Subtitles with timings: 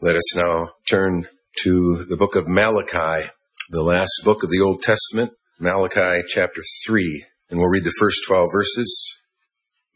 [0.00, 1.24] Let us now turn
[1.64, 3.30] to the book of Malachi,
[3.68, 8.22] the last book of the Old Testament, Malachi chapter 3, and we'll read the first
[8.24, 9.18] 12 verses.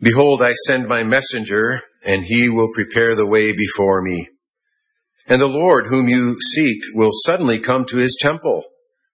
[0.00, 4.26] Behold, I send my messenger, and he will prepare the way before me.
[5.28, 8.64] And the Lord whom you seek will suddenly come to his temple,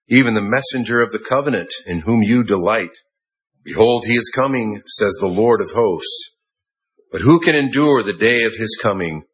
[0.07, 2.97] even the messenger of the covenant in whom you delight.
[3.63, 6.35] Behold, he is coming, says the Lord of hosts.
[7.11, 9.25] But who can endure the day of his coming?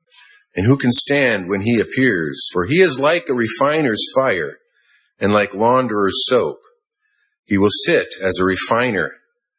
[0.56, 2.48] And who can stand when he appears?
[2.54, 4.58] For he is like a refiner's fire
[5.20, 6.60] and like launderer's soap.
[7.46, 9.12] He will sit as a refiner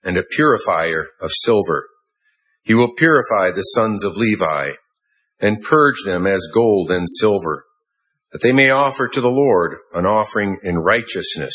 [0.03, 1.89] and a purifier of silver.
[2.63, 4.73] He will purify the sons of Levi
[5.41, 7.67] and purge them as gold and silver,
[8.33, 11.55] that they may offer to the Lord an offering in righteousness.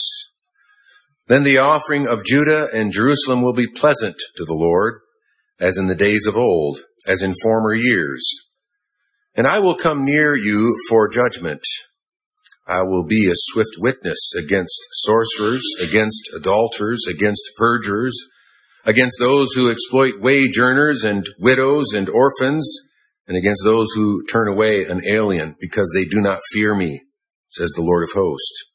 [1.28, 5.02] Then the offering of Judah and Jerusalem will be pleasant to the Lord,
[5.60, 8.24] as in the days of old, as in former years.
[9.36, 11.64] And I will come near you for judgment.
[12.68, 18.18] I will be a swift witness against sorcerers, against adulterers, against perjurers,
[18.86, 22.70] against those who exploit wage earners and widows and orphans,
[23.28, 27.02] and against those who turn away an alien because they do not fear me,
[27.50, 28.74] says the Lord of hosts.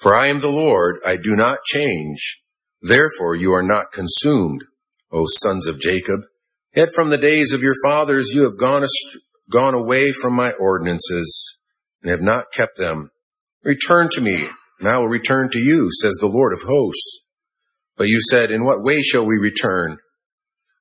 [0.00, 2.42] For I am the Lord, I do not change.
[2.82, 4.64] Therefore you are not consumed,
[5.12, 6.20] O sons of Jacob.
[6.74, 8.84] Yet from the days of your fathers you have gone,
[9.50, 11.60] gone away from my ordinances
[12.02, 13.10] and have not kept them.
[13.62, 14.46] Return to me,
[14.80, 17.26] and I will return to you, says the Lord of hosts.
[17.96, 19.98] But you said, In what way shall we return?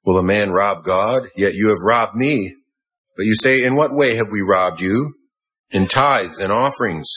[0.04, 1.24] Will a man rob God?
[1.36, 2.56] Yet you have robbed me.
[3.16, 5.16] But you say, In what way have we robbed you?
[5.70, 7.10] In tithes and offerings.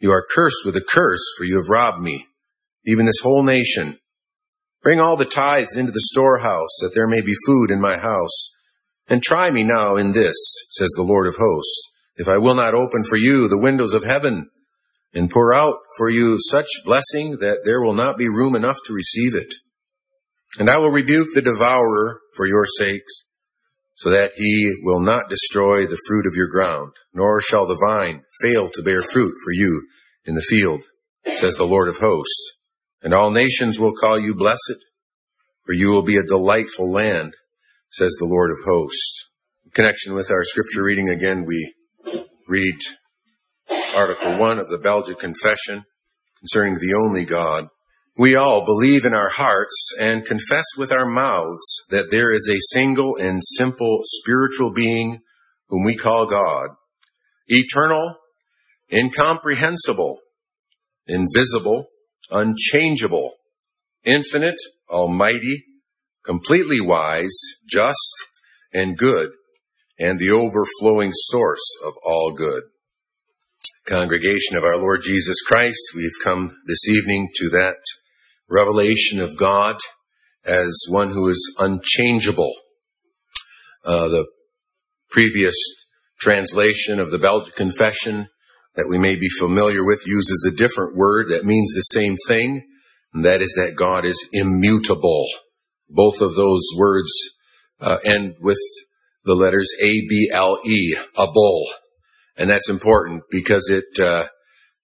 [0.00, 2.26] You are cursed with a curse, for you have robbed me,
[2.84, 3.98] even this whole nation.
[4.82, 8.52] Bring all the tithes into the storehouse, that there may be food in my house.
[9.08, 10.36] And try me now in this,
[10.70, 14.04] says the Lord of hosts, if I will not open for you the windows of
[14.04, 14.50] heaven
[15.14, 18.92] and pour out for you such blessing that there will not be room enough to
[18.92, 19.54] receive it.
[20.58, 23.24] And I will rebuke the devourer for your sakes,
[23.94, 28.22] so that he will not destroy the fruit of your ground, nor shall the vine
[28.42, 29.88] fail to bear fruit for you
[30.24, 30.84] in the field,
[31.26, 32.58] says the Lord of hosts.
[33.02, 34.84] And all nations will call you blessed,
[35.64, 37.34] for you will be a delightful land
[37.90, 39.30] says the Lord of hosts.
[39.64, 41.74] In connection with our scripture reading again, we
[42.46, 42.76] read
[43.94, 45.84] Article 1 of the Belgic Confession
[46.38, 47.68] concerning the only God.
[48.16, 52.74] We all believe in our hearts and confess with our mouths that there is a
[52.74, 55.20] single and simple spiritual being
[55.68, 56.70] whom we call God,
[57.46, 58.16] eternal,
[58.92, 60.18] incomprehensible,
[61.06, 61.86] invisible,
[62.30, 63.34] unchangeable,
[64.04, 64.58] infinite,
[64.90, 65.64] almighty,
[66.28, 67.34] completely wise,
[67.66, 68.14] just,
[68.74, 69.30] and good,
[69.98, 72.64] and the overflowing source of all good.
[73.86, 77.78] Congregation of our Lord Jesus Christ, we've come this evening to that
[78.46, 79.78] revelation of God
[80.44, 82.52] as one who is unchangeable.
[83.82, 84.26] Uh, the
[85.10, 85.56] previous
[86.20, 88.28] translation of the Belgic Confession
[88.74, 92.68] that we may be familiar with uses a different word that means the same thing,
[93.14, 95.26] and that is that God is immutable.
[95.88, 97.10] Both of those words
[97.80, 98.58] uh, end with
[99.24, 101.68] the letters A B L E, a bull,
[102.36, 104.28] and that's important because it uh,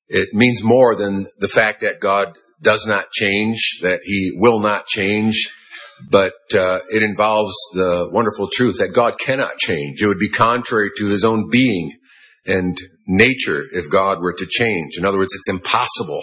[0.09, 4.87] it means more than the fact that God does not change, that He will not
[4.87, 5.51] change,
[6.11, 10.03] but uh, it involves the wonderful truth that God cannot change.
[10.03, 11.93] It would be contrary to His own being
[12.47, 12.77] and
[13.07, 14.99] nature if God were to change.
[14.99, 16.23] In other words, it's impossible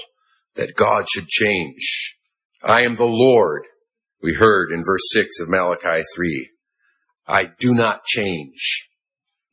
[0.56, 2.18] that God should change.
[2.64, 3.64] I am the Lord
[4.22, 6.50] we heard in verse 6 of Malachi 3.
[7.28, 8.90] I do not change.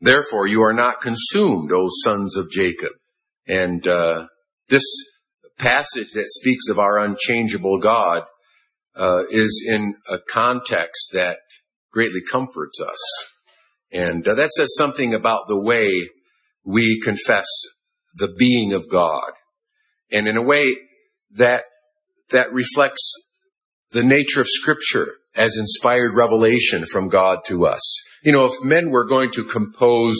[0.00, 2.92] Therefore, you are not consumed, O sons of Jacob.
[3.46, 4.26] And uh,
[4.68, 4.84] this
[5.58, 8.24] passage that speaks of our unchangeable God
[8.94, 11.38] uh, is in a context that
[11.90, 13.32] greatly comforts us.
[13.90, 16.10] And uh, that says something about the way
[16.64, 17.46] we confess
[18.14, 19.32] the being of God.
[20.12, 20.76] And in a way
[21.30, 21.64] that,
[22.30, 23.27] that reflects
[23.92, 27.80] the nature of scripture as inspired revelation from God to us.
[28.22, 30.18] You know, if men were going to compose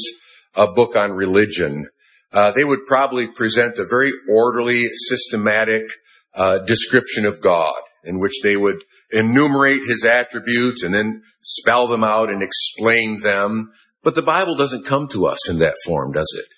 [0.55, 1.87] a book on religion,
[2.33, 5.91] uh, they would probably present a very orderly, systematic
[6.35, 12.05] uh, description of God in which they would enumerate his attributes and then spell them
[12.05, 13.73] out and explain them.
[14.03, 16.55] But the Bible doesn't come to us in that form, does it?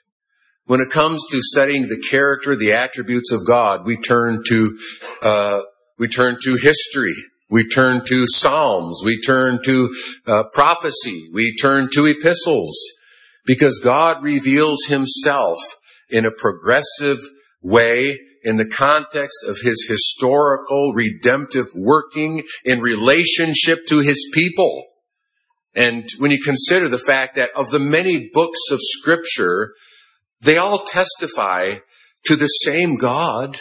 [0.67, 4.79] When it comes to studying the character, the attributes of God, we turn to
[5.23, 5.61] uh,
[6.00, 7.14] we turn to history.
[7.50, 9.02] We turn to Psalms.
[9.05, 9.94] We turn to
[10.26, 11.29] uh, prophecy.
[11.35, 12.75] We turn to epistles
[13.44, 15.58] because God reveals himself
[16.08, 17.19] in a progressive
[17.62, 24.87] way in the context of his historical redemptive working in relationship to his people.
[25.75, 29.75] And when you consider the fact that of the many books of scripture,
[30.41, 31.81] they all testify
[32.25, 33.61] to the same God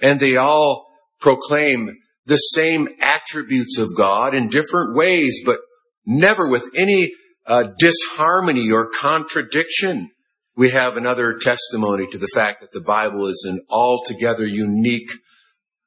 [0.00, 0.93] and they all
[1.24, 5.58] proclaim the same attributes of God in different ways, but
[6.04, 7.12] never with any
[7.46, 10.10] uh, disharmony or contradiction.
[10.54, 15.10] We have another testimony to the fact that the Bible is an altogether unique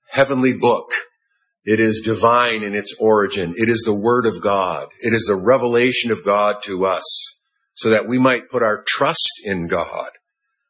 [0.10, 0.92] heavenly book.
[1.64, 3.54] It is divine in its origin.
[3.58, 4.90] It is the Word of God.
[5.02, 7.40] It is the revelation of God to us
[7.76, 10.10] so that we might put our trust in God,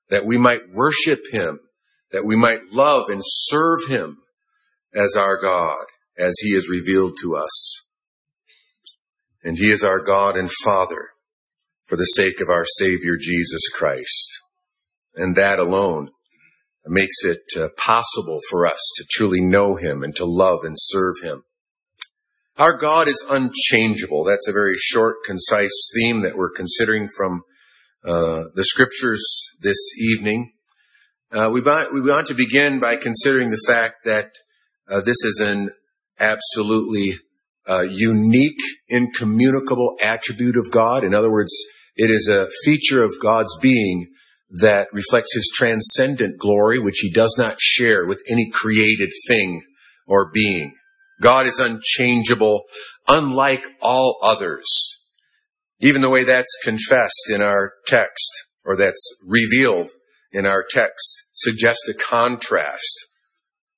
[0.09, 1.61] that we might worship Him,
[2.11, 4.17] that we might love and serve Him
[4.97, 5.85] as our God,
[6.17, 7.87] as He is revealed to us.
[9.43, 11.09] And He is our God and Father
[11.85, 14.41] for the sake of our Savior Jesus Christ.
[15.15, 16.09] And that alone
[16.85, 21.15] makes it uh, possible for us to truly know Him and to love and serve
[21.21, 21.43] Him.
[22.57, 24.23] Our God is unchangeable.
[24.23, 27.43] That's a very short, concise theme that we're considering from
[28.03, 29.23] uh, the scriptures
[29.61, 30.53] this evening.
[31.31, 34.31] Uh, we, want, we want to begin by considering the fact that
[34.89, 35.69] uh, this is an
[36.19, 37.19] absolutely
[37.67, 41.03] uh, unique, incommunicable attribute of God.
[41.03, 41.53] In other words,
[41.95, 44.07] it is a feature of God's being
[44.49, 49.61] that reflects his transcendent glory, which he does not share with any created thing
[50.07, 50.73] or being.
[51.21, 52.63] God is unchangeable,
[53.07, 54.65] unlike all others.
[55.79, 58.31] Even the way that's confessed in our text,
[58.63, 59.89] or that's revealed
[60.31, 63.06] in our text, suggests a contrast.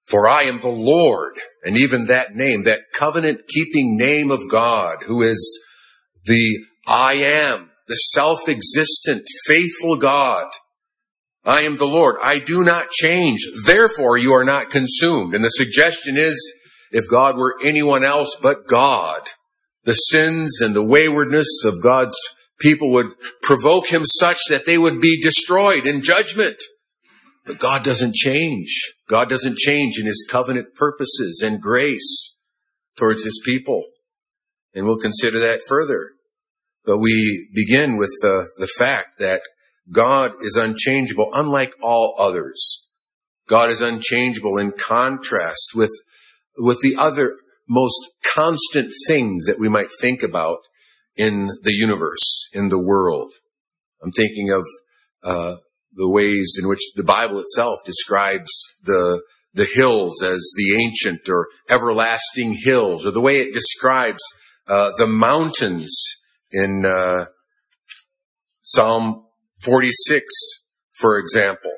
[0.10, 5.04] For I am the Lord, and even that name, that covenant keeping name of God,
[5.06, 5.64] who is
[6.26, 10.48] the I am, the self-existent, faithful God.
[11.46, 12.16] I am the Lord.
[12.24, 13.46] I do not change.
[13.66, 15.36] Therefore, you are not consumed.
[15.36, 16.38] And the suggestion is,
[16.92, 19.22] if God were anyone else but God,
[19.84, 22.18] the sins and the waywardness of God's
[22.60, 23.14] people would
[23.44, 26.58] provoke him such that they would be destroyed in judgment.
[27.50, 28.94] But God doesn't change.
[29.07, 32.40] God doesn't change in his covenant purposes and grace
[32.96, 33.86] towards his people.
[34.75, 36.12] And we'll consider that further.
[36.86, 39.42] But we begin with the, the fact that
[39.92, 42.88] God is unchangeable, unlike all others.
[43.48, 45.92] God is unchangeable in contrast with,
[46.56, 47.34] with the other
[47.68, 50.60] most constant things that we might think about
[51.16, 53.31] in the universe, in the world.
[54.04, 54.63] I'm thinking of
[55.24, 55.56] uh,
[55.94, 58.50] the ways in which the Bible itself describes
[58.84, 59.22] the
[59.54, 64.22] the hills as the ancient or everlasting hills, or the way it describes
[64.68, 65.92] uh, the mountains
[66.52, 67.26] in uh,
[68.62, 69.26] Psalm
[69.62, 70.24] 46,
[70.92, 71.74] for example,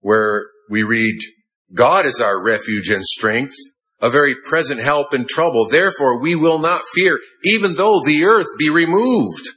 [0.00, 1.20] where we read,
[1.72, 3.54] God is our refuge and strength,
[4.00, 5.68] a very present help in trouble.
[5.68, 9.48] Therefore we will not fear, even though the earth be removed,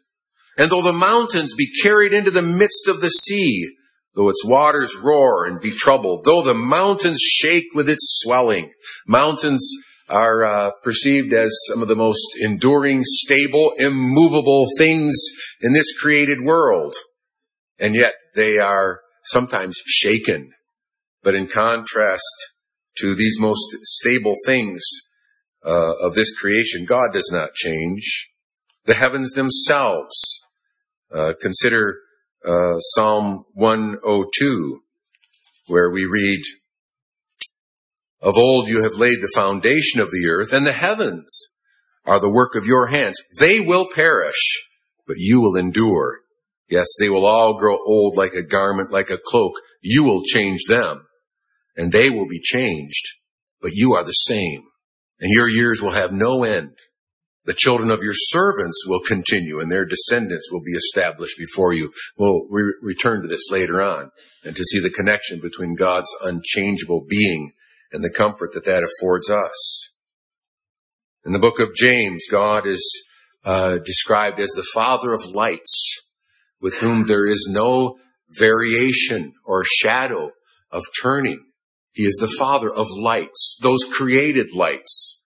[0.61, 3.67] and though the mountains be carried into the midst of the sea,
[4.13, 8.71] though its waters roar and be troubled, though the mountains shake with its swelling.
[9.07, 9.67] Mountains
[10.07, 15.19] are uh, perceived as some of the most enduring, stable, immovable things
[15.61, 16.93] in this created world.
[17.79, 20.51] And yet they are sometimes shaken.
[21.23, 22.35] But in contrast
[22.99, 24.83] to these most stable things
[25.65, 28.30] uh, of this creation, God does not change.
[28.85, 30.41] The heavens themselves.
[31.13, 31.99] Uh, consider
[32.47, 34.81] uh, Psalm 102,
[35.68, 36.41] where we read,
[38.21, 41.53] of old you have laid the foundation of the earth, and the heavens
[42.06, 43.19] are the work of your hands.
[43.39, 44.69] They will perish,
[45.06, 46.19] but you will endure.
[46.69, 49.53] Yes, they will all grow old like a garment, like a cloak.
[49.81, 51.07] You will change them,
[51.75, 53.06] and they will be changed,
[53.61, 54.63] but you are the same,
[55.19, 56.77] and your years will have no end.
[57.45, 61.92] The children of your servants will continue and their descendants will be established before you.
[62.18, 64.12] We'll re- return to this later on
[64.44, 67.54] and to see the connection between God's unchangeable being
[67.92, 69.92] and the comfort that that affords us.
[71.26, 73.04] In the book of James, God is
[73.44, 76.00] uh, described as the Father of lights,
[76.60, 77.98] with whom there is no
[78.40, 80.31] variation or shadow
[80.71, 81.45] of turning.
[81.92, 85.20] He is the Father of lights, those created lights,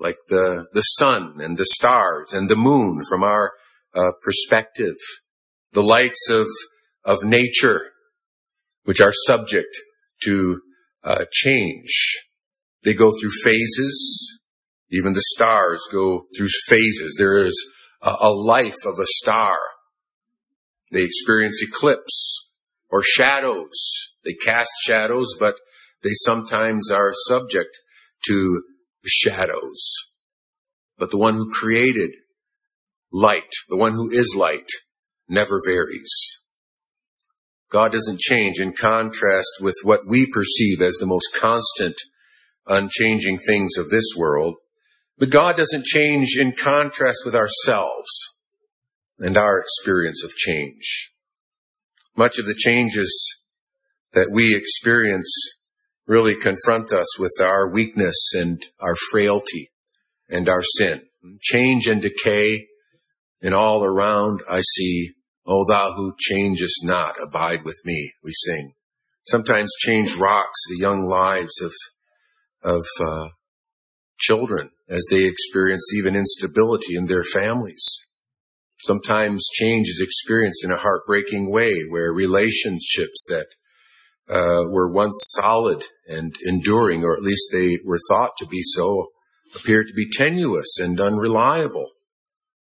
[0.00, 3.52] like the, the sun and the stars and the moon from our
[3.94, 4.96] uh, perspective,
[5.72, 6.46] the lights of,
[7.04, 7.90] of nature,
[8.84, 9.76] which are subject
[10.24, 10.62] to
[11.04, 12.26] uh, change.
[12.82, 14.40] They go through phases.
[14.90, 17.16] Even the stars go through phases.
[17.18, 17.56] There is
[18.02, 19.58] a, a life of a star.
[20.90, 22.50] They experience eclipse
[22.88, 23.78] or shadows.
[24.24, 25.56] They cast shadows, but
[26.02, 27.76] they sometimes are subject
[28.26, 28.62] to
[29.08, 29.82] shadows.
[30.98, 32.10] But the one who created
[33.12, 34.68] light, the one who is light,
[35.28, 36.12] never varies.
[37.70, 41.94] God doesn't change in contrast with what we perceive as the most constant,
[42.66, 44.56] unchanging things of this world.
[45.16, 48.08] But God doesn't change in contrast with ourselves
[49.18, 51.12] and our experience of change.
[52.16, 53.44] Much of the changes
[54.12, 55.30] that we experience
[56.06, 59.70] really confront us with our weakness and our frailty
[60.28, 61.02] and our sin.
[61.40, 62.66] Change and decay
[63.42, 65.10] and all around I see,
[65.46, 68.74] O thou who changest not, abide with me, we sing.
[69.24, 71.72] Sometimes change rocks the young lives of,
[72.62, 73.28] of, uh,
[74.18, 77.84] children as they experience even instability in their families.
[78.82, 83.46] Sometimes change is experienced in a heartbreaking way where relationships that
[84.30, 89.08] uh, were once solid and enduring, or at least they were thought to be so,
[89.56, 91.90] appear to be tenuous and unreliable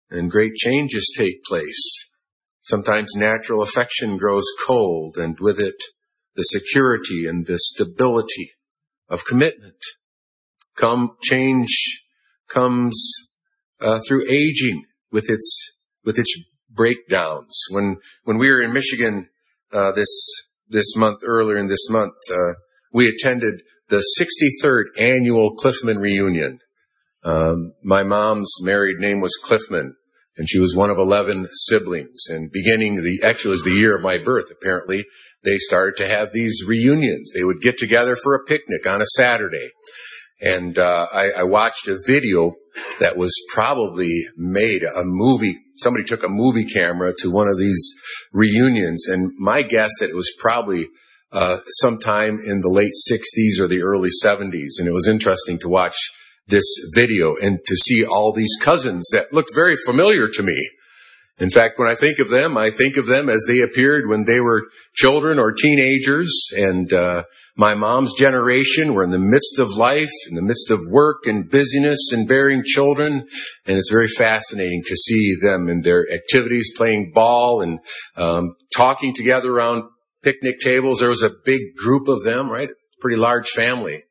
[0.09, 2.09] and great changes take place.
[2.61, 5.81] Sometimes natural affection grows cold and with it
[6.35, 8.51] the security and the stability
[9.09, 9.83] of commitment.
[10.75, 12.05] Come, change
[12.47, 13.27] comes
[13.81, 16.37] uh, through aging with its with its
[16.69, 17.59] breakdowns.
[17.71, 19.29] When when we were in Michigan
[19.73, 22.53] uh, this this month earlier in this month, uh,
[22.93, 26.59] we attended the 63rd annual Cliffman reunion.
[27.23, 29.95] Um, my mom's married name was Cliffman,
[30.37, 32.27] and she was one of 11 siblings.
[32.29, 35.05] And beginning the, actually was the year of my birth, apparently,
[35.43, 37.31] they started to have these reunions.
[37.33, 39.71] They would get together for a picnic on a Saturday.
[40.41, 42.53] And, uh, I, I watched a video
[42.99, 45.57] that was probably made a movie.
[45.81, 47.93] Somebody took a movie camera to one of these
[48.31, 49.07] reunions.
[49.07, 50.87] And my guess that it was probably,
[51.31, 54.79] uh, sometime in the late 60s or the early 70s.
[54.79, 55.95] And it was interesting to watch
[56.47, 60.69] this video and to see all these cousins that looked very familiar to me.
[61.39, 64.25] In fact, when I think of them, I think of them as they appeared when
[64.25, 66.49] they were children or teenagers.
[66.57, 67.23] And uh,
[67.55, 71.49] my mom's generation were in the midst of life, in the midst of work and
[71.49, 73.25] busyness and bearing children.
[73.65, 77.79] And it's very fascinating to see them in their activities, playing ball and
[78.17, 79.83] um, talking together around
[80.21, 80.99] picnic tables.
[80.99, 82.69] There was a big group of them, right?
[82.99, 84.03] Pretty large family.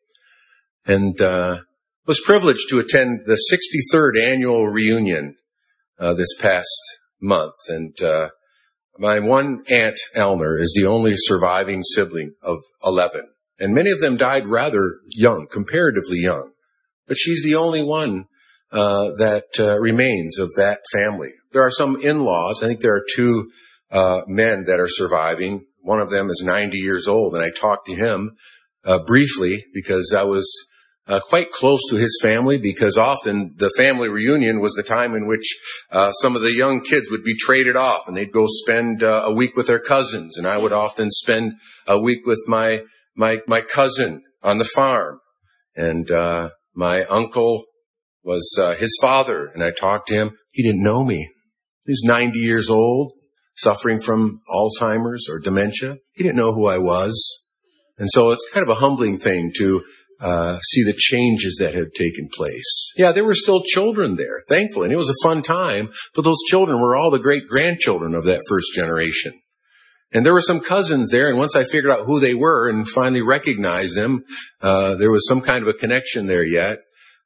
[0.87, 1.59] And uh,
[2.07, 5.37] was privileged to attend the 63rd annual reunion
[5.99, 8.29] uh, this past month, and uh,
[8.99, 14.17] my one aunt Elmer is the only surviving sibling of 11, and many of them
[14.17, 16.53] died rather young, comparatively young,
[17.07, 18.27] but she's the only one
[18.71, 21.31] uh, that uh, remains of that family.
[21.53, 22.63] There are some in-laws.
[22.63, 23.51] I think there are two
[23.91, 25.67] uh, men that are surviving.
[25.81, 28.37] One of them is 90 years old, and I talked to him
[28.85, 30.47] uh, briefly because I was
[31.09, 35.27] uh, quite close to his family because often the family reunion was the time in
[35.27, 35.59] which
[35.91, 39.23] uh, some of the young kids would be traded off and they'd go spend uh,
[39.25, 40.37] a week with their cousins.
[40.37, 41.55] And I would often spend
[41.87, 42.83] a week with my
[43.17, 45.21] my my cousin on the farm.
[45.75, 47.65] And uh, my uncle
[48.23, 49.47] was uh, his father.
[49.47, 50.37] And I talked to him.
[50.51, 51.31] He didn't know me.
[51.87, 53.13] He was 90 years old
[53.57, 55.99] suffering from Alzheimer's or dementia.
[56.13, 57.47] He didn't know who I was.
[57.97, 59.83] And so it's kind of a humbling thing to
[60.21, 62.93] uh, see the changes that had taken place.
[62.97, 66.43] Yeah, there were still children there, thankfully, and it was a fun time, but those
[66.49, 69.41] children were all the great grandchildren of that first generation.
[70.13, 72.89] And there were some cousins there, and once I figured out who they were and
[72.89, 74.25] finally recognized them,
[74.63, 76.79] uh, there was some kind of a connection there yet.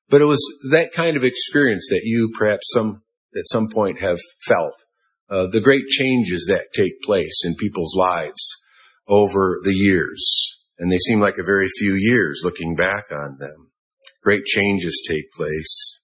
[0.08, 3.02] But it was that kind of experience that you perhaps some
[3.34, 4.74] at some point have felt.
[5.30, 8.56] Uh, the great changes that take place in people's lives
[9.08, 13.70] over the years and they seem like a very few years looking back on them.
[14.20, 16.02] Great changes take place.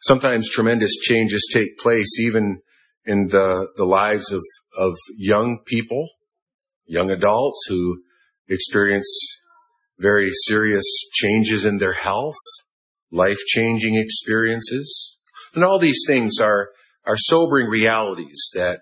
[0.00, 2.60] Sometimes tremendous changes take place even
[3.04, 4.42] in the, the lives of,
[4.76, 6.08] of young people,
[6.86, 8.02] young adults who
[8.48, 9.06] experience
[10.00, 12.34] very serious changes in their health,
[13.12, 15.20] life-changing experiences.
[15.54, 16.70] And all these things are,
[17.06, 18.80] are sobering realities that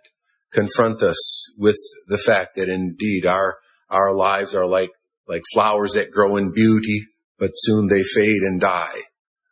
[0.54, 1.76] confront us with
[2.06, 4.90] the fact that indeed our our lives are like,
[5.28, 7.02] like flowers that grow in beauty,
[7.38, 9.02] but soon they fade and die.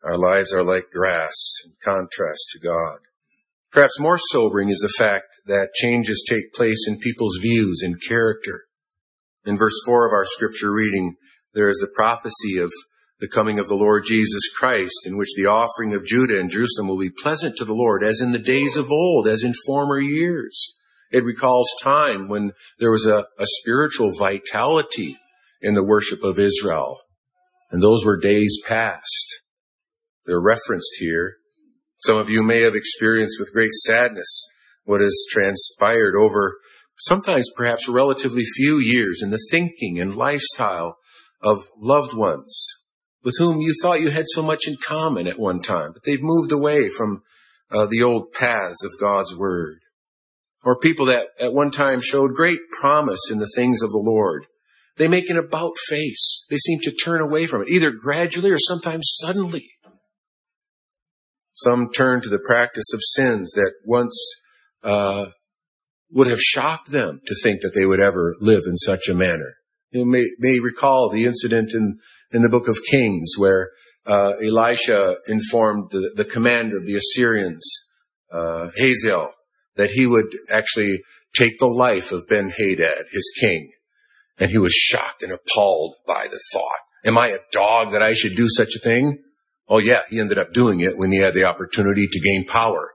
[0.02, 2.98] Our lives are like grass in contrast to God.
[3.72, 8.66] Perhaps more sobering is the fact that changes take place in people's views and character.
[9.44, 11.16] In verse four of our scripture reading,
[11.54, 12.70] there is the prophecy of
[13.20, 16.88] the coming of the Lord Jesus Christ, in which the offering of Judah and Jerusalem
[16.88, 19.98] will be pleasant to the Lord, as in the days of old, as in former
[19.98, 20.76] years.
[21.14, 25.16] It recalls time when there was a, a spiritual vitality
[25.62, 26.98] in the worship of Israel.
[27.70, 29.42] And those were days past.
[30.26, 31.36] They're referenced here.
[31.98, 34.26] Some of you may have experienced with great sadness
[34.86, 36.56] what has transpired over
[36.98, 40.96] sometimes perhaps relatively few years in the thinking and lifestyle
[41.40, 42.82] of loved ones
[43.22, 46.18] with whom you thought you had so much in common at one time, but they've
[46.20, 47.22] moved away from
[47.70, 49.78] uh, the old paths of God's word.
[50.64, 54.46] Or people that at one time showed great promise in the things of the Lord.
[54.96, 56.46] They make an about face.
[56.48, 59.70] They seem to turn away from it, either gradually or sometimes suddenly.
[61.52, 64.16] Some turn to the practice of sins that once
[64.82, 65.26] uh,
[66.10, 69.54] would have shocked them to think that they would ever live in such a manner.
[69.90, 71.98] You may, may recall the incident in,
[72.32, 73.70] in the book of Kings where
[74.06, 77.64] uh, Elisha informed the, the, commander of the Assyrians,
[78.32, 79.32] uh, Hazael,
[79.76, 81.00] that he would actually
[81.34, 83.72] take the life of Ben Hadad, his king.
[84.38, 86.70] And he was shocked and appalled by the thought.
[87.04, 89.22] Am I a dog that I should do such a thing?
[89.68, 92.92] Oh yeah, he ended up doing it when he had the opportunity to gain power.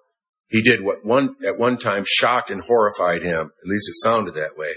[0.47, 3.51] He did what one, at one time shocked and horrified him.
[3.63, 4.73] At least it sounded that way.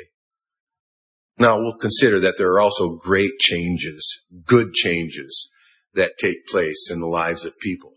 [1.38, 5.50] Now we'll consider that there are also great changes, good changes
[5.94, 7.94] that take place in the lives of people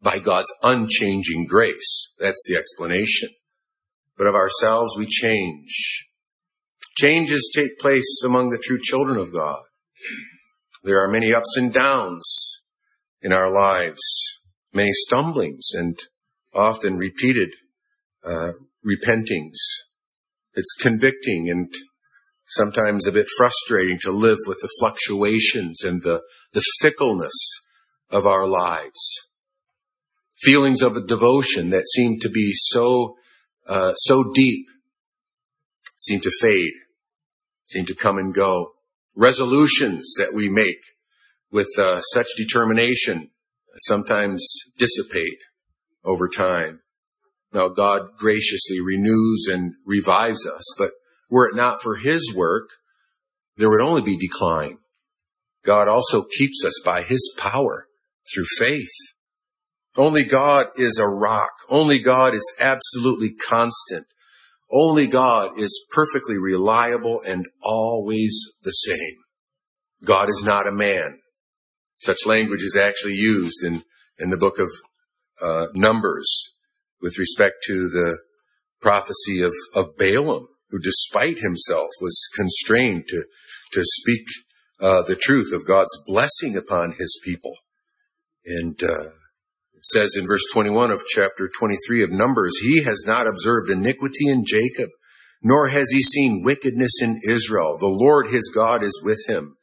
[0.00, 2.14] by God's unchanging grace.
[2.18, 3.30] That's the explanation.
[4.18, 6.08] But of ourselves, we change.
[6.96, 9.62] Changes take place among the true children of God.
[10.82, 12.66] There are many ups and downs
[13.22, 14.02] in our lives,
[14.74, 15.96] many stumblings and
[16.52, 17.50] often repeated
[18.24, 18.52] uh,
[18.84, 19.58] repentings.
[20.54, 21.72] It's convicting and
[22.46, 26.22] sometimes a bit frustrating to live with the fluctuations and the,
[26.52, 27.36] the fickleness
[28.10, 29.28] of our lives.
[30.40, 33.16] Feelings of a devotion that seem to be so,
[33.68, 34.66] uh, so deep
[35.98, 36.72] seem to fade,
[37.64, 38.72] seem to come and go.
[39.14, 40.78] Resolutions that we make
[41.50, 43.30] with uh, such determination
[43.78, 44.44] sometimes
[44.76, 45.42] dissipate
[46.04, 46.80] over time.
[47.52, 50.90] Now God graciously renews and revives us, but
[51.30, 52.68] were it not for his work,
[53.56, 54.78] there would only be decline.
[55.64, 57.88] God also keeps us by his power
[58.32, 58.92] through faith.
[59.98, 61.50] Only God is a rock.
[61.68, 64.06] Only God is absolutely constant.
[64.70, 69.16] Only God is perfectly reliable and always the same.
[70.04, 71.18] God is not a man.
[71.96, 73.82] Such language is actually used in,
[74.18, 74.68] in the book of
[75.42, 76.54] uh, Numbers
[77.02, 78.18] with respect to the
[78.80, 83.24] prophecy of, of Balaam who despite himself was constrained to,
[83.72, 84.26] to speak
[84.80, 87.54] uh, the truth of God's blessing upon his people.
[88.44, 89.10] And uh,
[89.92, 94.44] says in verse 21 of chapter 23 of Numbers, He has not observed iniquity in
[94.44, 94.90] Jacob,
[95.42, 97.76] nor has he seen wickedness in Israel.
[97.78, 99.56] The Lord his God is with him,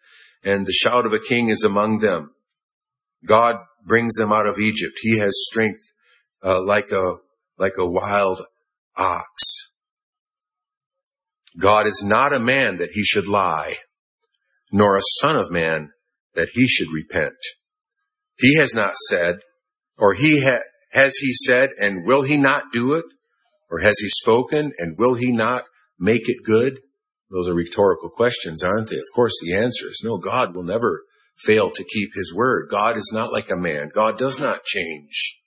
[0.44, 2.32] and the shout of a king is among them.
[3.26, 4.94] God brings them out of Egypt.
[5.02, 5.82] He has strength
[6.44, 7.16] uh, like a
[7.58, 8.42] like a wild
[8.98, 9.74] ox.
[11.58, 13.76] God is not a man that he should lie,
[14.72, 15.92] nor a son of man
[16.34, 17.38] that he should repent.
[18.38, 19.40] He has not said,
[19.98, 23.06] or he ha- has he said, and will he not do it?
[23.70, 25.64] Or has he spoken, and will he not
[26.00, 26.80] make it good?
[27.32, 28.98] Those are rhetorical questions, aren't they?
[28.98, 31.04] Of course, the answer is no, God will never
[31.38, 32.70] fail to keep his word.
[32.70, 33.90] God is not like a man.
[33.94, 35.42] God does not change.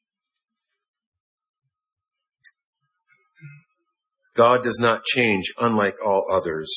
[4.35, 6.71] God does not change unlike all others.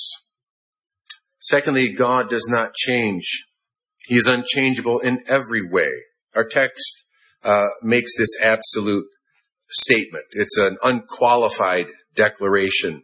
[1.40, 3.48] Secondly, God does not change.
[4.06, 5.90] He is unchangeable in every way.
[6.36, 7.01] Our text
[7.44, 9.06] uh, makes this absolute
[9.70, 10.26] statement.
[10.32, 13.04] It's an unqualified declaration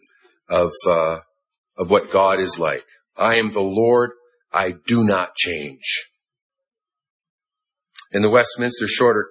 [0.50, 1.20] of uh,
[1.78, 2.86] of what God is like.
[3.18, 4.12] I am the Lord.
[4.52, 6.10] I do not change.
[8.12, 9.28] In the Westminster Shorter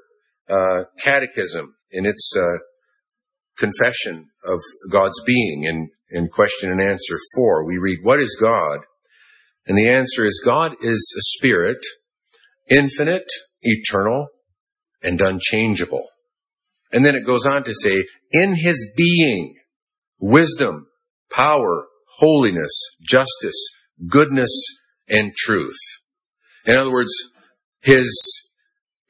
[0.49, 2.59] uh, Catechism, in its uh,
[3.57, 7.65] confession of God's being in, in question and answer four.
[7.65, 8.81] We read, what is God?
[9.67, 11.79] And the answer is God is a spirit,
[12.71, 13.29] infinite,
[13.63, 14.29] eternal,
[15.03, 16.09] and unchangeable.
[16.93, 19.57] And then it goes on to say, in his being,
[20.21, 20.89] wisdom,
[21.31, 23.67] power, holiness, justice,
[24.09, 24.53] goodness,
[25.09, 25.77] and truth.
[26.65, 27.13] In other words,
[27.83, 28.13] his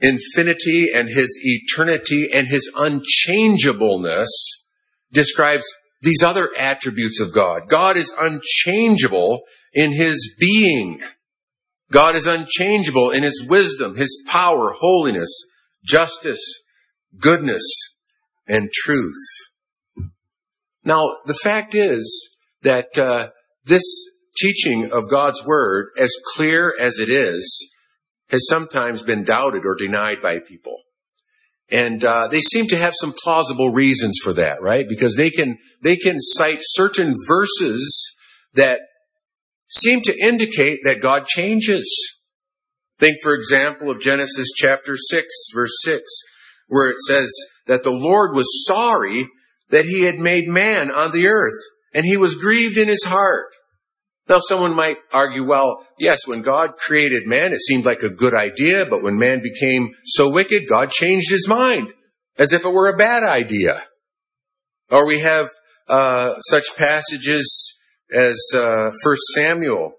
[0.01, 4.64] infinity and his eternity and his unchangeableness
[5.12, 5.64] describes
[6.03, 7.68] these other attributes of God.
[7.68, 11.01] God is unchangeable in his being.
[11.90, 15.46] God is unchangeable in his wisdom, his power, holiness,
[15.87, 16.64] justice,
[17.18, 17.62] goodness,
[18.46, 19.14] and truth.
[20.85, 23.31] Now, the fact is that uh,
[23.64, 23.85] this
[24.37, 27.70] teaching of God's word, as clear as it is,
[28.31, 30.79] has sometimes been doubted or denied by people.
[31.68, 34.88] And uh, they seem to have some plausible reasons for that, right?
[34.88, 38.14] Because they can they can cite certain verses
[38.55, 38.83] that
[39.68, 42.15] seem to indicate that God changes.
[42.99, 46.03] Think, for example, of Genesis chapter 6, verse 6,
[46.69, 47.31] where it says
[47.67, 49.29] that the Lord was sorry
[49.71, 51.59] that he had made man on the earth,
[51.93, 53.49] and he was grieved in his heart.
[54.29, 58.35] Now, someone might argue, well, yes, when God created man, it seemed like a good
[58.35, 61.93] idea, but when man became so wicked, God changed his mind,
[62.39, 63.83] as if it were a bad idea.
[64.91, 65.49] Or we have
[65.89, 67.79] uh, such passages
[68.13, 69.93] as uh, 1 Samuel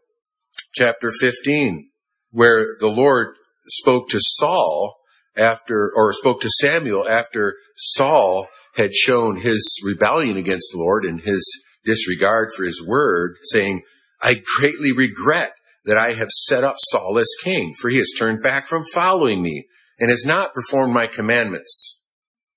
[0.76, 1.90] chapter 15,
[2.32, 3.36] where the Lord
[3.68, 4.96] spoke to Saul
[5.36, 11.22] after, or spoke to Samuel after Saul had shown his rebellion against the Lord and
[11.22, 13.82] his disregard for his word, saying,
[14.22, 15.54] I greatly regret
[15.86, 19.42] that I have set up Saul as king, for he has turned back from following
[19.42, 19.66] me
[20.00, 22.02] and has not performed my commandments.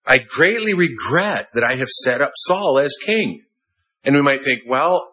[0.06, 3.44] I greatly regret that I have set up Saul as king.
[4.02, 5.10] And we might think, well,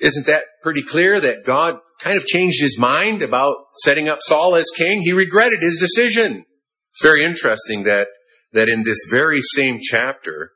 [0.00, 4.54] isn't that pretty clear that God kind of changed his mind about setting up Saul
[4.54, 5.02] as king?
[5.02, 6.44] He regretted his decision.
[6.92, 8.06] It's very interesting that,
[8.52, 10.52] that in this very same chapter,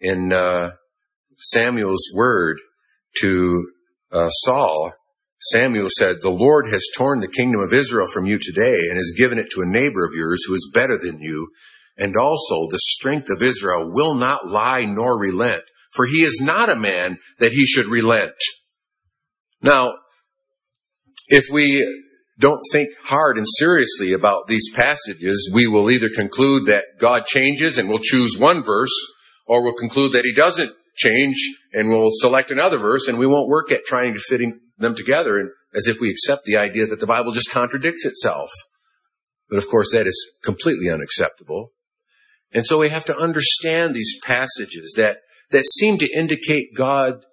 [0.00, 0.72] in uh,
[1.36, 2.58] Samuel's word
[3.20, 3.66] to
[4.12, 4.92] uh, Saul,
[5.40, 9.14] Samuel said, The Lord has torn the kingdom of Israel from you today and has
[9.16, 11.48] given it to a neighbor of yours who is better than you.
[11.98, 16.68] And also the strength of Israel will not lie nor relent, for he is not
[16.68, 18.34] a man that he should relent.
[19.62, 19.94] Now,
[21.28, 21.84] if we
[22.38, 27.78] don't think hard and seriously about these passages, we will either conclude that God changes
[27.78, 28.92] and we'll choose one verse,
[29.46, 31.36] or we'll conclude that he doesn't change
[31.72, 35.38] and we'll select another verse and we won't work at trying to fitting them together
[35.38, 38.50] and as if we accept the idea that the Bible just contradicts itself.
[39.48, 41.70] But of course that is completely unacceptable.
[42.52, 45.18] And so we have to understand these passages that,
[45.50, 47.24] that seem to indicate God,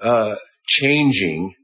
[0.00, 1.54] uh, changing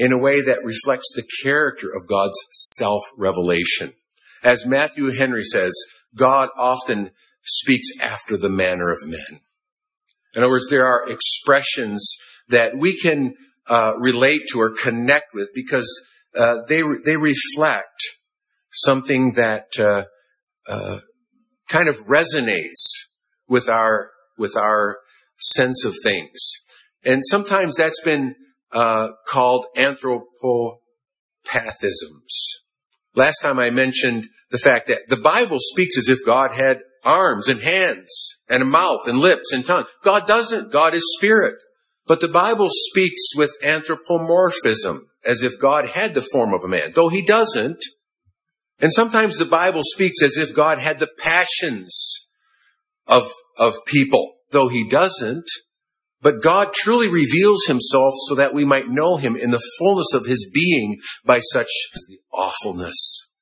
[0.00, 2.38] in a way that reflects the character of God's
[2.78, 3.92] self-revelation.
[4.42, 5.74] As Matthew Henry says,
[6.16, 7.10] God often
[7.44, 9.42] speaks after the manner of men.
[10.34, 12.16] In other words, there are expressions
[12.48, 13.34] that we can
[13.68, 15.88] uh, relate to or connect with because
[16.34, 18.00] uh, they they reflect
[18.70, 20.04] something that uh,
[20.66, 21.00] uh,
[21.68, 22.80] kind of resonates
[23.48, 25.00] with our with our
[25.36, 26.38] sense of things,
[27.04, 28.34] and sometimes that's been
[28.72, 30.78] uh, called anthropopathisms.
[33.14, 37.48] Last time I mentioned the fact that the Bible speaks as if God had arms
[37.48, 39.84] and hands and a mouth and lips and tongue.
[40.04, 40.72] God doesn't.
[40.72, 41.56] God is spirit.
[42.06, 46.92] But the Bible speaks with anthropomorphism as if God had the form of a man,
[46.94, 47.82] though he doesn't.
[48.80, 52.28] And sometimes the Bible speaks as if God had the passions
[53.06, 55.44] of, of people, though he doesn't.
[56.22, 60.26] But God truly reveals himself so that we might know him in the fullness of
[60.26, 61.68] his being by such
[62.08, 63.32] the awfulness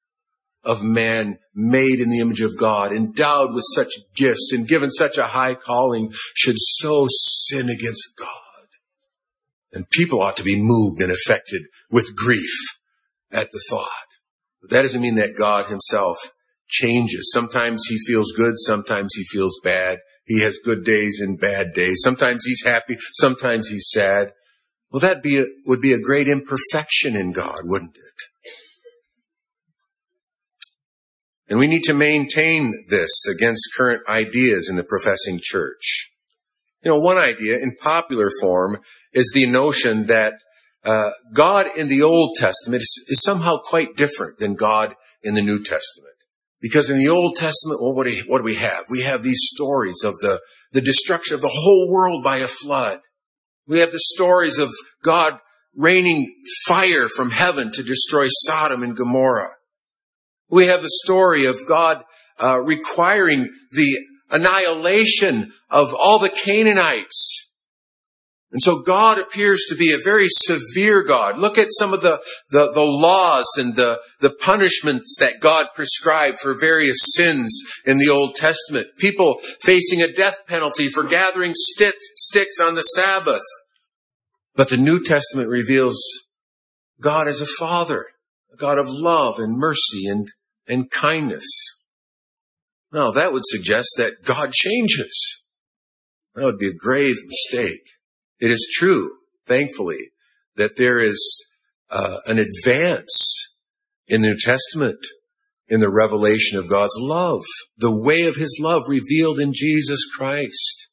[0.63, 5.17] of man made in the image of God, endowed with such gifts and given such
[5.17, 8.67] a high calling should so sin against God.
[9.73, 12.51] And people ought to be moved and affected with grief
[13.33, 13.89] at the thought.
[14.61, 16.33] But that doesn't mean that God himself
[16.69, 17.31] changes.
[17.33, 19.99] Sometimes he feels good, sometimes he feels bad.
[20.29, 22.03] He has good days and bad days.
[22.05, 24.33] Sometimes he's happy, sometimes he's sad.
[24.91, 28.53] Well, that be a, would be a great imperfection in God, wouldn't it?
[31.49, 36.13] And we need to maintain this against current ideas in the professing church.
[36.85, 38.81] You know, one idea in popular form
[39.15, 40.35] is the notion that
[40.85, 45.43] uh, God in the Old Testament is, is, somehow quite different than God in the
[45.43, 46.15] New Testament.
[46.61, 48.85] Because in the Old Testament, well, what, do you, what do we have?
[48.91, 50.41] We have these stories of the,
[50.73, 53.01] the destruction of the whole world by a flood.
[53.67, 54.71] We have the stories of
[55.03, 55.39] God
[55.77, 56.35] raining
[56.67, 59.53] fire from heaven to destroy Sodom and Gomorrah.
[60.51, 62.03] We have the story of God
[62.43, 63.99] uh, requiring the
[64.31, 67.28] annihilation of all the Canaanites.
[68.51, 71.39] And so God appears to be a very severe God.
[71.39, 76.41] Look at some of the, the, the, laws and the, the punishments that God prescribed
[76.41, 78.87] for various sins in the Old Testament.
[78.97, 83.45] People facing a death penalty for gathering sticks, sticks on the Sabbath.
[84.55, 86.01] But the New Testament reveals
[87.03, 88.07] God as a father,
[88.51, 90.27] a God of love and mercy and
[90.69, 91.47] and kindness.
[92.93, 95.45] Now that would suggest that God changes.
[96.35, 97.89] That would be a grave mistake.
[98.41, 99.11] It is true,
[99.47, 100.11] thankfully,
[100.57, 101.49] that there is
[101.91, 103.55] uh, an advance
[104.07, 104.99] in the New Testament
[105.69, 107.43] in the revelation of God's love,
[107.77, 110.89] the way of his love revealed in Jesus Christ.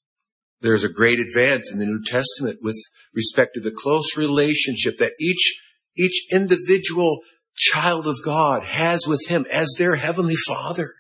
[0.62, 2.77] There's a great advance in the New Testament with
[3.13, 5.62] respect to the close relationship that each,
[5.95, 7.19] each individual
[7.55, 10.93] child of God has with him as their heavenly father.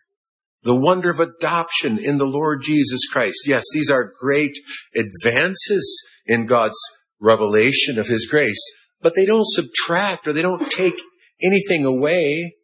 [0.63, 3.43] The wonder of adoption in the Lord Jesus Christ.
[3.45, 4.57] Yes, these are great
[4.95, 6.79] advances in God's
[7.19, 8.61] revelation of his grace,
[9.01, 10.99] but they don't subtract or they don't take
[11.43, 12.55] anything away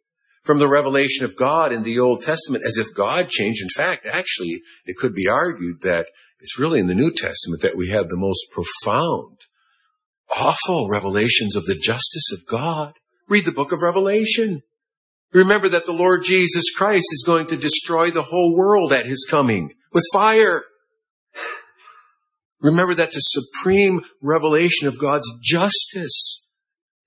[0.42, 3.62] from the revelation of God in the Old Testament as if God changed.
[3.62, 6.06] In fact, actually, it could be argued that
[6.40, 9.38] it's really in the New Testament that we have the most profound,
[10.36, 12.94] awful revelations of the justice of God.
[13.28, 14.62] Read the book of Revelation.
[15.32, 19.26] Remember that the Lord Jesus Christ is going to destroy the whole world at his
[19.30, 20.64] coming with fire.
[22.62, 26.48] Remember that the supreme revelation of God's justice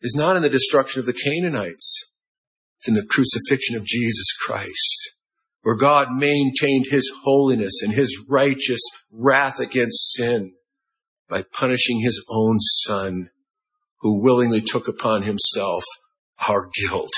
[0.01, 2.13] is not in the destruction of the Canaanites.
[2.77, 5.15] It's in the crucifixion of Jesus Christ,
[5.61, 10.53] where God maintained his holiness and his righteous wrath against sin
[11.29, 13.29] by punishing his own son,
[14.01, 15.83] who willingly took upon himself
[16.49, 17.13] our guilt,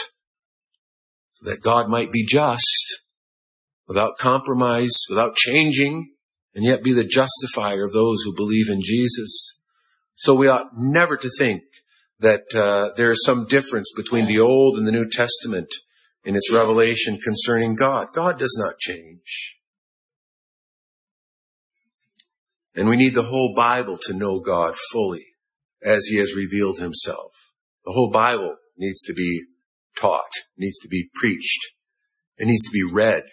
[1.31, 3.01] so that God might be just,
[3.87, 6.13] without compromise, without changing,
[6.55, 9.59] and yet be the justifier of those who believe in Jesus.
[10.15, 11.63] So we ought never to think
[12.19, 15.69] that uh, there is some difference between the Old and the New Testament
[16.23, 18.07] in its revelation concerning God.
[18.13, 19.59] God does not change.
[22.75, 25.25] And we need the whole Bible to know God fully
[25.83, 27.51] as he has revealed himself.
[27.85, 29.45] The whole Bible needs to be
[29.95, 31.75] taught, needs to be preached,
[32.37, 33.23] it needs to be read.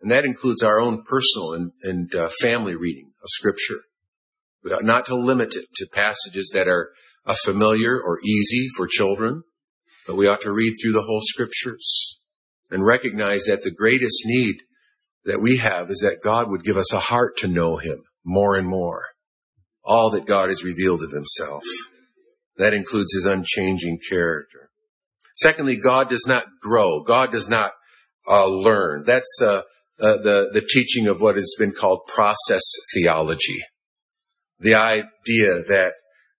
[0.00, 3.82] And that includes our own personal and, and uh, family reading of scripture.
[4.70, 6.90] Ought not to limit it to passages that are
[7.24, 9.42] uh, familiar or easy for children,
[10.06, 12.20] but we ought to read through the whole scriptures
[12.70, 14.56] and recognize that the greatest need
[15.24, 18.56] that we have is that God would give us a heart to know him more
[18.56, 19.02] and more.
[19.84, 21.62] All that God has revealed of himself.
[22.56, 24.70] That includes his unchanging character.
[25.34, 27.02] Secondly, God does not grow.
[27.02, 27.72] God does not
[28.28, 29.04] uh, learn.
[29.04, 29.62] That's uh,
[30.00, 32.62] uh, the the teaching of what has been called process
[32.94, 33.58] theology.
[34.60, 35.94] The idea that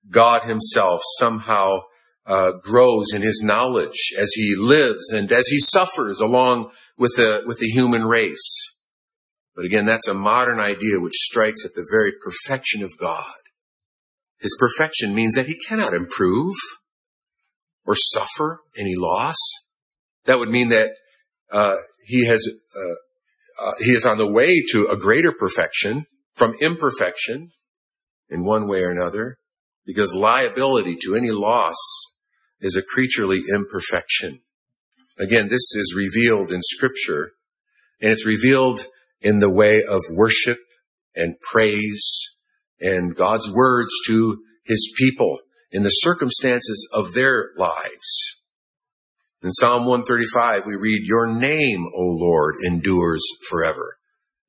[0.09, 1.81] God Himself somehow
[2.25, 7.43] uh, grows in His knowledge as He lives and as He suffers along with the
[7.45, 8.75] with the human race.
[9.55, 13.33] But again, that's a modern idea which strikes at the very perfection of God.
[14.39, 16.55] His perfection means that He cannot improve
[17.85, 19.35] or suffer any loss.
[20.25, 20.91] That would mean that
[21.51, 22.95] uh, He has uh,
[23.61, 27.49] uh, He is on the way to a greater perfection from imperfection
[28.29, 29.37] in one way or another
[29.85, 31.75] because liability to any loss
[32.59, 34.41] is a creaturely imperfection.
[35.17, 37.31] Again, this is revealed in scripture
[38.01, 38.87] and it's revealed
[39.21, 40.59] in the way of worship
[41.15, 42.37] and praise
[42.79, 45.39] and God's words to his people
[45.71, 48.38] in the circumstances of their lives.
[49.41, 53.97] In Psalm 135, we read, Your name, O Lord, endures forever.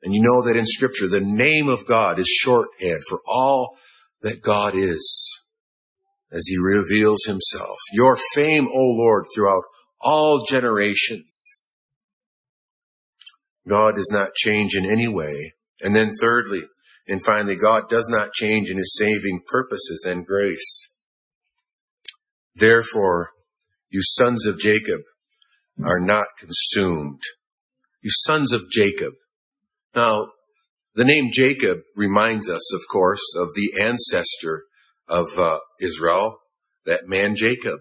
[0.02, 3.76] And you know that in scripture, the name of God is shorthand for all
[4.22, 5.46] that God is
[6.32, 7.78] as he reveals himself.
[7.92, 9.64] Your fame, O Lord, throughout
[10.00, 11.64] all generations.
[13.68, 15.54] God does not change in any way.
[15.80, 16.62] And then thirdly,
[17.06, 20.94] and finally, God does not change in his saving purposes and grace.
[22.54, 23.30] Therefore,
[23.90, 25.00] you sons of Jacob
[25.84, 27.22] are not consumed.
[28.02, 29.14] You sons of Jacob.
[29.94, 30.28] Now,
[30.94, 34.64] the name Jacob reminds us, of course, of the ancestor
[35.08, 36.38] of uh, Israel,
[36.86, 37.80] that man Jacob,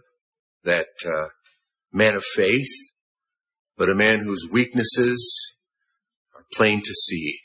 [0.64, 1.28] that uh,
[1.94, 2.72] man of faith,
[3.78, 5.58] but a man whose weaknesses
[6.36, 7.40] are plain to see.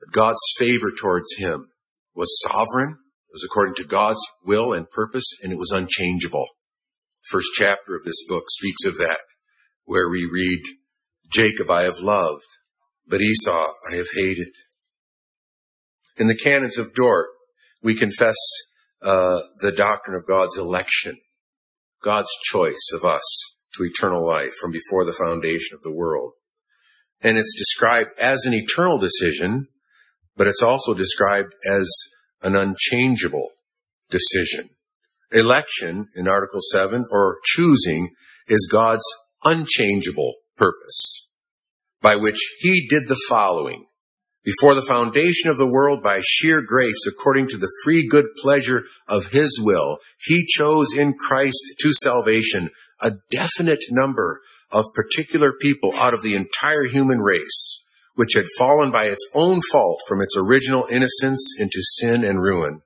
[0.00, 1.68] But God's favor towards him
[2.14, 6.48] was sovereign, it was according to God's will and purpose, and it was unchangeable.
[7.24, 9.20] First chapter of this book speaks of that,
[9.84, 10.62] where we read,
[11.30, 12.46] Jacob I have loved,
[13.06, 14.48] but Esau I have hated.
[16.16, 17.28] In the canons of Dort,
[17.82, 18.36] we confess
[19.02, 21.18] uh, the doctrine of God's election,
[22.02, 23.22] God's choice of us
[23.76, 26.32] to eternal life from before the foundation of the world.
[27.20, 29.68] And it's described as an eternal decision,
[30.36, 31.88] but it's also described as
[32.42, 33.50] an unchangeable
[34.08, 34.70] decision.
[35.32, 38.10] Election in Article 7 or choosing
[38.46, 39.04] is God's
[39.44, 41.30] unchangeable purpose
[42.00, 43.88] by which he did the following
[44.48, 48.82] before the foundation of the world by sheer grace, according to the free good pleasure
[49.06, 55.92] of his will, he chose in Christ to salvation a definite number of particular people
[55.96, 60.34] out of the entire human race, which had fallen by its own fault from its
[60.34, 62.80] original innocence into sin and ruin.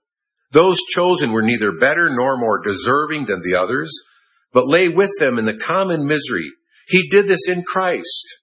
[0.52, 3.90] Those chosen were neither better nor more deserving than the others,
[4.52, 6.50] but lay with them in the common misery.
[6.88, 8.42] He did this in Christ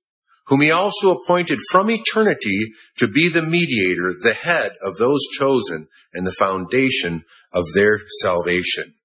[0.49, 5.87] whom he also appointed from eternity to be the mediator, the head of those chosen
[6.11, 8.95] and the foundation of their salvation.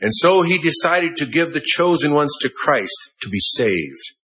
[0.00, 4.14] And so he decided to give the chosen ones to Christ to be saved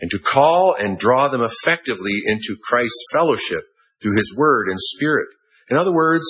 [0.00, 3.64] and to call and draw them effectively into Christ's fellowship
[4.00, 5.28] through his word and spirit.
[5.68, 6.26] In other words,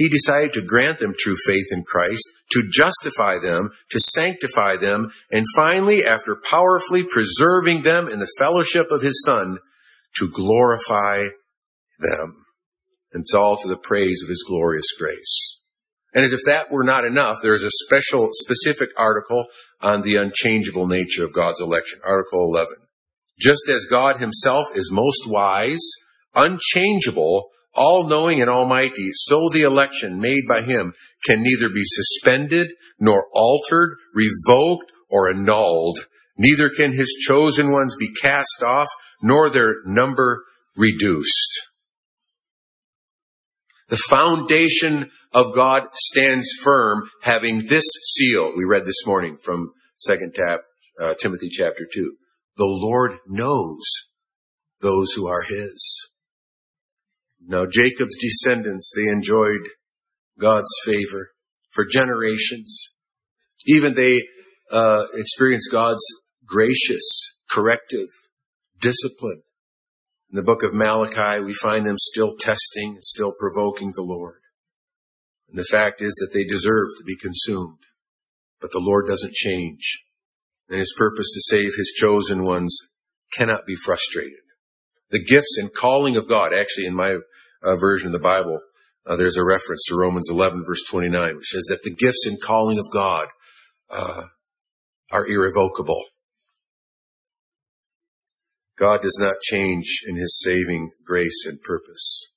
[0.00, 5.10] he decided to grant them true faith in Christ, to justify them, to sanctify them,
[5.30, 9.58] and finally, after powerfully preserving them in the fellowship of his Son,
[10.16, 11.24] to glorify
[11.98, 12.46] them.
[13.12, 15.62] And it's all to the praise of his glorious grace.
[16.14, 19.48] And as if that were not enough, there is a special, specific article
[19.82, 22.68] on the unchangeable nature of God's election, Article 11.
[23.38, 25.86] Just as God himself is most wise,
[26.34, 30.92] unchangeable, all knowing and almighty, so the election made by him
[31.24, 35.98] can neither be suspended, nor altered, revoked, or annulled.
[36.36, 38.88] Neither can his chosen ones be cast off,
[39.22, 40.44] nor their number
[40.76, 41.68] reduced.
[43.88, 48.52] The foundation of God stands firm, having this seal.
[48.56, 50.60] We read this morning from Second Tap,
[51.02, 52.16] uh, Timothy chapter two.
[52.56, 53.82] The Lord knows
[54.80, 56.09] those who are His.
[57.50, 59.66] Now Jacob's descendants, they enjoyed
[60.38, 61.32] God's favor
[61.70, 62.94] for generations.
[63.66, 64.28] Even they
[64.70, 66.04] uh, experienced God's
[66.46, 68.06] gracious corrective
[68.80, 69.42] discipline.
[70.30, 74.42] In the book of Malachi, we find them still testing and still provoking the Lord.
[75.48, 77.78] And the fact is that they deserve to be consumed.
[78.60, 80.06] But the Lord doesn't change.
[80.68, 82.78] And his purpose to save his chosen ones
[83.32, 84.38] cannot be frustrated
[85.10, 86.52] the gifts and calling of God.
[86.58, 87.18] Actually, in my
[87.62, 88.60] uh, version of the Bible,
[89.06, 92.40] uh, there's a reference to Romans 11 verse 29, which says that the gifts and
[92.40, 93.28] calling of God
[93.90, 94.22] uh,
[95.10, 96.02] are irrevocable.
[98.76, 102.32] God does not change in his saving grace and purpose.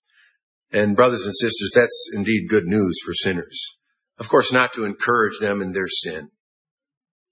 [0.71, 3.77] And brothers and sisters, that's indeed good news for sinners.
[4.19, 6.29] Of course, not to encourage them in their sin.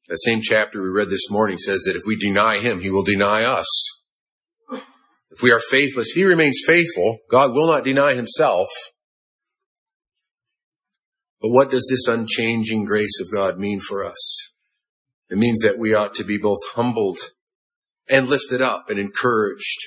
[0.08, 3.04] That same chapter we read this morning says that if we deny him, he will
[3.04, 3.68] deny us.
[5.32, 7.20] If we are faithless, he remains faithful.
[7.30, 8.70] God will not deny himself.
[11.42, 14.54] But what does this unchanging grace of God mean for us?
[15.30, 17.18] It means that we ought to be both humbled
[18.10, 19.80] and lifted up and encouraged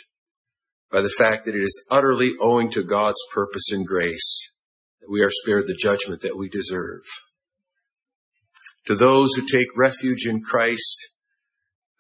[0.91, 4.55] by the fact that it is utterly owing to God's purpose and grace
[5.01, 7.03] that we are spared the judgment that we deserve.
[8.87, 11.14] To those who take refuge in Christ,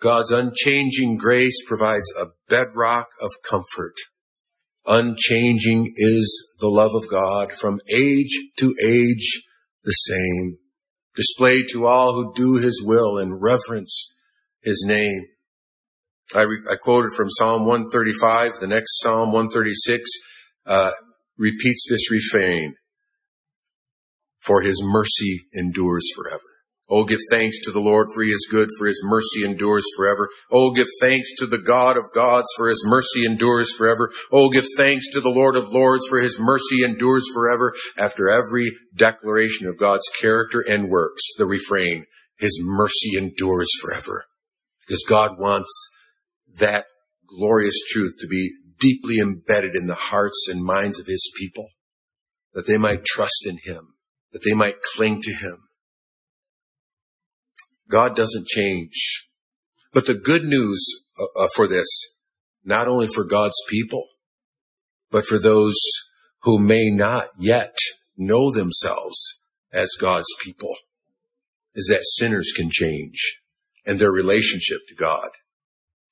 [0.04, 3.94] God's unchanging grace provides a bedrock of comfort.
[4.84, 9.42] Unchanging is the love of God from age to age
[9.82, 10.58] the same,
[11.16, 14.14] displayed to all who do his will and reverence
[14.62, 15.22] his name.
[16.34, 18.60] I, re- I quoted from Psalm 135.
[18.60, 20.10] The next Psalm 136
[20.66, 20.90] uh,
[21.38, 22.74] repeats this refrain,
[24.38, 26.53] for his mercy endures forever.
[26.88, 30.29] Oh, give thanks to the Lord for he is good, for his mercy endures forever.
[30.51, 34.11] Oh, give thanks to the God of gods, for his mercy endures forever.
[34.31, 37.73] Oh, give thanks to the Lord of lords, for his mercy endures forever.
[37.97, 42.05] After every declaration of God's character and works, the refrain,
[42.38, 44.27] his mercy endures forever.
[44.87, 45.90] Because God wants
[46.59, 46.85] that
[47.27, 51.70] glorious truth to be deeply embedded in the hearts and minds of his people,
[52.53, 53.94] that they might trust in him,
[54.33, 55.63] that they might cling to him
[57.88, 59.29] God doesn't change.
[59.92, 60.85] But the good news
[61.18, 61.87] uh, uh, for this,
[62.64, 64.09] not only for God's people,
[65.11, 65.76] but for those
[66.43, 67.76] who may not yet
[68.16, 70.74] know themselves as God's people,
[71.74, 73.41] is that sinners can change
[73.87, 75.28] and their relationship to God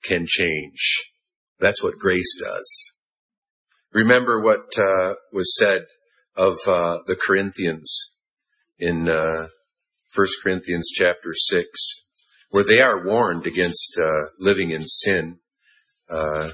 [0.02, 1.12] can change.
[1.58, 2.98] That's what grace does.
[3.92, 5.86] Remember what uh, was said
[6.36, 8.16] of uh, the Corinthians
[8.78, 9.46] in uh,
[10.14, 11.68] 1 Corinthians chapter 6,
[12.50, 15.38] where they are warned against uh, living in sin.
[16.10, 16.50] Uh,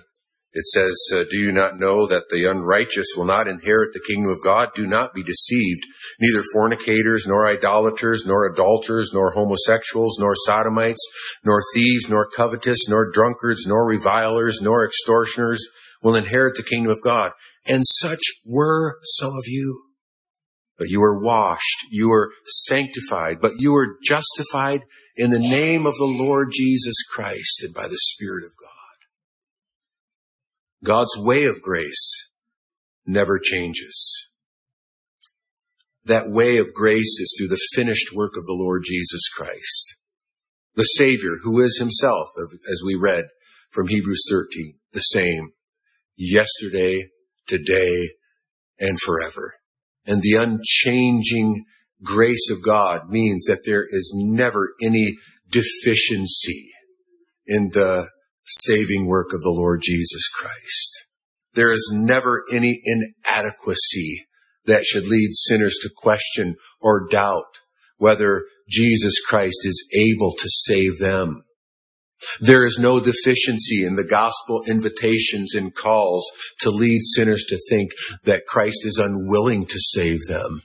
[0.53, 4.31] it says, uh, Do you not know that the unrighteous will not inherit the kingdom
[4.31, 4.71] of God?
[4.75, 5.83] Do not be deceived.
[6.21, 11.05] Neither fornicators, nor idolaters, nor adulterers, nor homosexuals, nor sodomites,
[11.45, 15.69] nor thieves, nor covetous, nor drunkards, nor revilers, nor extortioners
[16.01, 17.33] will inherit the kingdom of God.
[17.67, 19.88] And such were some of you.
[20.79, 24.83] But you are washed, you are sanctified, but you are justified
[25.17, 28.69] in the name of the Lord Jesus Christ and by the Spirit of God.
[30.85, 32.31] God's way of grace
[33.05, 34.33] never changes.
[36.05, 39.97] That way of grace is through the finished work of the Lord Jesus Christ,
[40.77, 43.27] the Savior who is himself, as we read
[43.73, 45.53] from Hebrews 13, the same
[46.17, 47.11] yesterday,
[47.47, 48.11] today,
[48.79, 49.58] and forever.
[50.09, 51.67] And the unchanging
[52.03, 55.19] grace of God means that there is never any
[55.51, 56.71] deficiency
[57.47, 58.09] in the
[58.47, 61.07] saving work of the Lord Jesus Christ.
[61.53, 64.27] There is never any inadequacy
[64.65, 67.59] that should lead sinners to question or doubt
[67.99, 71.43] whether Jesus Christ is able to save them.
[72.41, 76.27] There is no deficiency in the gospel invitations and calls
[76.61, 77.93] to lead sinners to think
[78.25, 80.63] that Christ is unwilling to save them.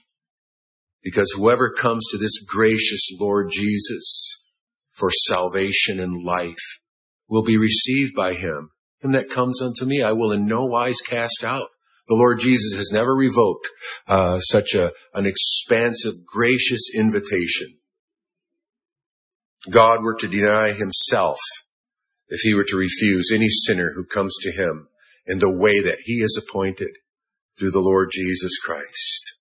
[1.04, 4.42] Because whoever comes to this gracious Lord Jesus
[4.92, 6.80] for salvation and life
[7.30, 8.70] will be received by him.
[9.02, 11.68] And that comes unto me, I will in no wise cast out.
[12.08, 13.70] The Lord Jesus has never revoked
[14.08, 17.78] uh, such a, an expansive, gracious invitation.
[19.70, 21.38] God were to deny himself
[22.28, 24.88] if he were to refuse any sinner who comes to him
[25.26, 26.92] in the way that he has appointed
[27.58, 29.38] through the Lord Jesus Christ.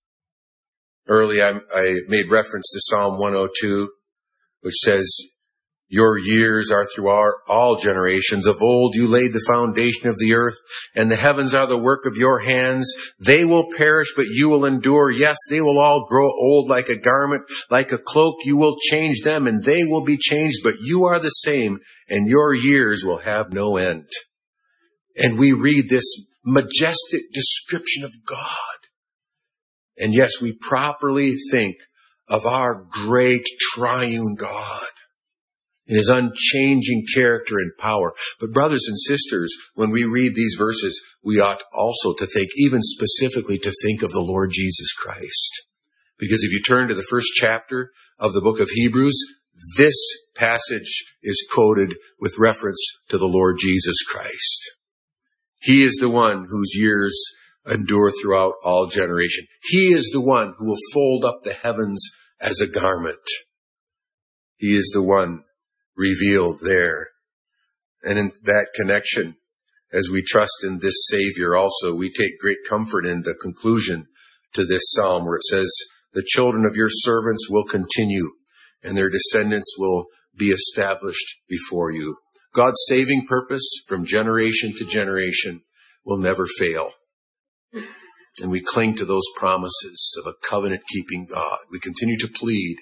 [1.07, 3.89] Early I, I made reference to Psalm 102,
[4.61, 5.11] which says,
[5.93, 8.47] your years are through our, all generations.
[8.47, 10.57] Of old you laid the foundation of the earth,
[10.95, 12.91] and the heavens are the work of your hands.
[13.19, 15.11] They will perish, but you will endure.
[15.11, 18.37] Yes, they will all grow old like a garment, like a cloak.
[18.43, 21.77] You will change them, and they will be changed, but you are the same,
[22.09, 24.07] and your years will have no end.
[25.15, 26.11] And we read this
[26.43, 28.47] majestic description of God.
[29.99, 31.75] And yes, we properly think
[32.27, 34.87] of our great triune God
[35.87, 38.13] in his unchanging character and power.
[38.39, 42.81] But brothers and sisters, when we read these verses, we ought also to think, even
[42.81, 45.67] specifically to think of the Lord Jesus Christ.
[46.17, 49.19] Because if you turn to the first chapter of the book of Hebrews,
[49.77, 49.95] this
[50.35, 54.77] passage is quoted with reference to the Lord Jesus Christ.
[55.59, 57.17] He is the one whose years
[57.69, 59.45] endure throughout all generation.
[59.63, 62.03] He is the one who will fold up the heavens
[62.39, 63.19] as a garment.
[64.57, 65.43] He is the one
[65.95, 67.09] revealed there.
[68.03, 69.37] And in that connection,
[69.91, 74.07] as we trust in this Savior also, we take great comfort in the conclusion
[74.53, 75.71] to this psalm where it says,
[76.13, 78.31] the children of your servants will continue
[78.83, 82.17] and their descendants will be established before you.
[82.53, 85.61] God's saving purpose from generation to generation
[86.05, 86.89] will never fail.
[88.41, 91.59] And we cling to those promises of a covenant keeping God.
[91.71, 92.77] We continue to plead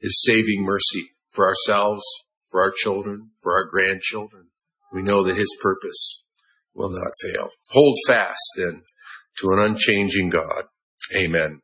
[0.00, 2.04] his saving mercy for ourselves,
[2.50, 4.48] for our children, for our grandchildren.
[4.92, 6.24] We know that his purpose
[6.74, 7.50] will not fail.
[7.70, 8.82] Hold fast then
[9.38, 10.64] to an unchanging God.
[11.14, 11.60] Amen.